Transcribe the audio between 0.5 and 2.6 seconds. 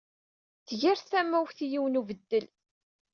Tger tamawt i yiwen n ubeddel.